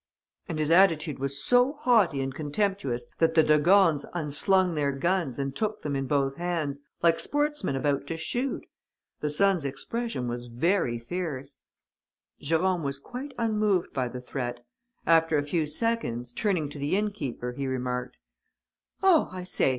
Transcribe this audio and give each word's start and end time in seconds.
"And 0.49 0.57
his 0.57 0.71
attitude 0.71 1.19
was 1.19 1.43
so 1.43 1.73
haughty 1.73 2.21
and 2.21 2.33
contemptuous 2.33 3.13
that 3.19 3.35
the 3.35 3.43
de 3.43 3.59
Gornes 3.59 4.03
unslung 4.15 4.73
their 4.73 4.91
guns 4.91 5.37
and 5.37 5.55
took 5.55 5.83
them 5.83 5.95
in 5.95 6.07
both 6.07 6.37
hands, 6.37 6.81
like 7.03 7.19
sportsmen 7.19 7.75
about 7.75 8.07
to 8.07 8.17
shoot. 8.17 8.65
The 9.19 9.29
son's 9.29 9.63
expression 9.63 10.27
was 10.27 10.47
very 10.47 10.97
fierce. 10.97 11.59
"Jérôme 12.41 12.81
was 12.81 12.97
quite 12.97 13.35
unmoved 13.37 13.93
by 13.93 14.07
the 14.07 14.21
threat. 14.21 14.65
After 15.05 15.37
a 15.37 15.43
few 15.45 15.67
seconds, 15.67 16.33
turning 16.33 16.67
to 16.69 16.79
the 16.79 16.95
inn 16.97 17.11
keeper, 17.11 17.51
he 17.51 17.67
remarked: 17.67 18.17
"'Oh, 19.03 19.29
I 19.31 19.43
say! 19.43 19.69